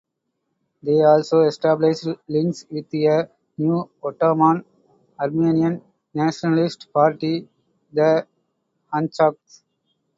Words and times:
They 0.81 1.03
also 1.03 1.41
established 1.41 2.07
links 2.27 2.65
with 2.71 2.91
a 2.91 3.29
new 3.59 3.87
Ottoman 4.01 4.65
Armenian 5.19 5.83
nationalist 6.15 6.91
party, 6.91 7.47
the 7.93 8.25
Hunchaks. 8.91 9.61